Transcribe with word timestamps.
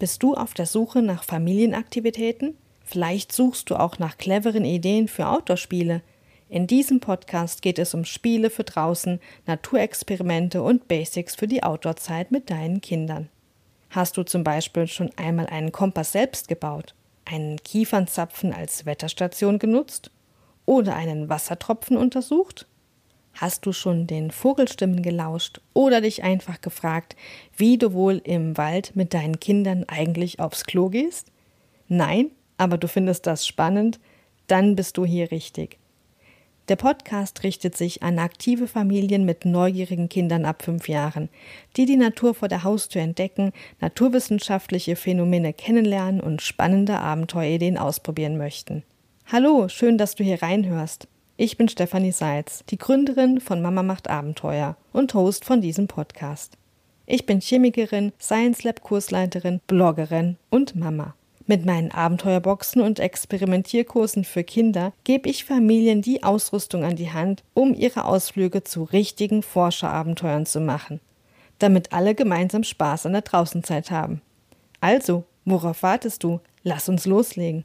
Bist 0.00 0.22
du 0.22 0.32
auf 0.32 0.54
der 0.54 0.64
Suche 0.64 1.02
nach 1.02 1.24
Familienaktivitäten? 1.24 2.56
Vielleicht 2.82 3.32
suchst 3.32 3.68
du 3.68 3.76
auch 3.76 3.98
nach 3.98 4.16
cleveren 4.16 4.64
Ideen 4.64 5.08
für 5.08 5.28
Outdoor-Spiele. 5.28 6.00
In 6.48 6.66
diesem 6.66 7.00
Podcast 7.00 7.60
geht 7.60 7.78
es 7.78 7.92
um 7.92 8.06
Spiele 8.06 8.48
für 8.48 8.64
draußen, 8.64 9.20
Naturexperimente 9.46 10.62
und 10.62 10.88
Basics 10.88 11.34
für 11.36 11.46
die 11.46 11.62
Outdoor-Zeit 11.62 12.32
mit 12.32 12.48
deinen 12.48 12.80
Kindern. 12.80 13.28
Hast 13.90 14.16
du 14.16 14.22
zum 14.22 14.42
Beispiel 14.42 14.86
schon 14.86 15.10
einmal 15.18 15.48
einen 15.48 15.70
Kompass 15.70 16.12
selbst 16.12 16.48
gebaut, 16.48 16.94
einen 17.26 17.58
Kiefernzapfen 17.62 18.54
als 18.54 18.86
Wetterstation 18.86 19.58
genutzt 19.58 20.10
oder 20.64 20.96
einen 20.96 21.28
Wassertropfen 21.28 21.98
untersucht? 21.98 22.66
Hast 23.40 23.64
du 23.64 23.72
schon 23.72 24.06
den 24.06 24.30
Vogelstimmen 24.30 25.00
gelauscht 25.00 25.62
oder 25.72 26.02
dich 26.02 26.22
einfach 26.22 26.60
gefragt, 26.60 27.16
wie 27.56 27.78
du 27.78 27.94
wohl 27.94 28.20
im 28.22 28.58
Wald 28.58 28.94
mit 28.96 29.14
deinen 29.14 29.40
Kindern 29.40 29.86
eigentlich 29.88 30.40
aufs 30.40 30.64
Klo 30.64 30.90
gehst? 30.90 31.28
Nein, 31.88 32.32
aber 32.58 32.76
du 32.76 32.86
findest 32.86 33.26
das 33.26 33.46
spannend? 33.46 33.98
Dann 34.46 34.76
bist 34.76 34.98
du 34.98 35.06
hier 35.06 35.30
richtig. 35.30 35.78
Der 36.68 36.76
Podcast 36.76 37.42
richtet 37.42 37.78
sich 37.78 38.02
an 38.02 38.18
aktive 38.18 38.68
Familien 38.68 39.24
mit 39.24 39.46
neugierigen 39.46 40.10
Kindern 40.10 40.44
ab 40.44 40.62
fünf 40.62 40.86
Jahren, 40.86 41.30
die 41.78 41.86
die 41.86 41.96
Natur 41.96 42.34
vor 42.34 42.48
der 42.48 42.62
Haustür 42.62 43.00
entdecken, 43.00 43.52
naturwissenschaftliche 43.80 44.96
Phänomene 44.96 45.54
kennenlernen 45.54 46.20
und 46.20 46.42
spannende 46.42 46.98
Abenteuerideen 46.98 47.78
ausprobieren 47.78 48.36
möchten. 48.36 48.82
Hallo, 49.32 49.68
schön, 49.68 49.96
dass 49.96 50.14
du 50.14 50.24
hier 50.24 50.42
reinhörst. 50.42 51.08
Ich 51.42 51.56
bin 51.56 51.70
Stefanie 51.70 52.12
Seitz, 52.12 52.64
die 52.68 52.76
Gründerin 52.76 53.40
von 53.40 53.62
Mama 53.62 53.82
macht 53.82 54.10
Abenteuer 54.10 54.76
und 54.92 55.14
Host 55.14 55.46
von 55.46 55.62
diesem 55.62 55.86
Podcast. 55.88 56.58
Ich 57.06 57.24
bin 57.24 57.40
Chemikerin, 57.40 58.12
Science 58.20 58.62
Lab 58.62 58.82
Kursleiterin, 58.82 59.62
Bloggerin 59.66 60.36
und 60.50 60.76
Mama. 60.76 61.14
Mit 61.46 61.64
meinen 61.64 61.92
Abenteuerboxen 61.92 62.82
und 62.82 63.00
Experimentierkursen 63.00 64.24
für 64.24 64.44
Kinder 64.44 64.92
gebe 65.04 65.30
ich 65.30 65.46
Familien 65.46 66.02
die 66.02 66.22
Ausrüstung 66.22 66.84
an 66.84 66.96
die 66.96 67.10
Hand, 67.10 67.42
um 67.54 67.72
ihre 67.72 68.04
Ausflüge 68.04 68.62
zu 68.62 68.82
richtigen 68.82 69.42
Forscherabenteuern 69.42 70.44
zu 70.44 70.60
machen, 70.60 71.00
damit 71.58 71.94
alle 71.94 72.14
gemeinsam 72.14 72.64
Spaß 72.64 73.06
an 73.06 73.12
der 73.12 73.22
Draußenzeit 73.22 73.90
haben. 73.90 74.20
Also, 74.82 75.24
worauf 75.46 75.82
wartest 75.82 76.22
du? 76.22 76.40
Lass 76.64 76.90
uns 76.90 77.06
loslegen. 77.06 77.58